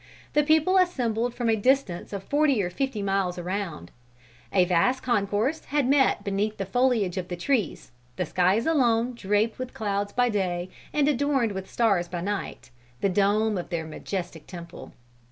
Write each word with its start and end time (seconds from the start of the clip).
The 0.33 0.41
people 0.41 0.77
assembled 0.79 1.35
from 1.35 1.47
a 1.47 1.55
distance 1.55 2.11
of 2.11 2.23
forty 2.23 2.63
or 2.63 2.71
fifty 2.71 3.03
miles 3.03 3.37
around. 3.37 3.91
A 4.51 4.65
vast 4.65 5.03
concourse 5.03 5.65
had 5.65 5.87
met 5.87 6.23
beneath 6.23 6.57
the 6.57 6.65
foliage 6.65 7.17
of 7.17 7.27
the 7.27 7.35
trees, 7.35 7.91
the 8.15 8.25
skies 8.25 8.65
alone, 8.65 9.13
draped 9.13 9.59
with 9.59 9.75
clouds 9.75 10.11
by 10.11 10.29
day 10.29 10.71
and 10.91 11.07
adorned 11.07 11.51
with 11.51 11.69
stars 11.69 12.07
by 12.07 12.21
night, 12.21 12.71
the 13.01 13.09
dome 13.09 13.59
of 13.59 13.69
their 13.69 13.85
majestic 13.85 14.47
temple. 14.47 14.91